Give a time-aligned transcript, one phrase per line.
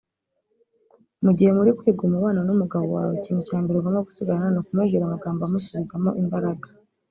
[1.23, 5.41] Mu gihe muri kwiga umubano n’umugabo wawe ikintu cya mbere ugomba gusigarana ni ukumubwira amagambo
[5.43, 6.67] amusubizamo imbaraga